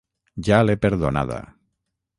[0.47, 1.39] Ja l'he perdonada.